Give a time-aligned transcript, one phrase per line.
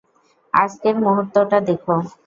[0.53, 1.95] আজকের মুহূর্তটা দেখো!